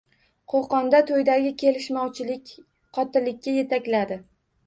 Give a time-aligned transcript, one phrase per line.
[0.51, 2.53] Qo‘qonda to‘ydagi kelishmovchilik
[2.99, 4.17] qotillikka yetakladi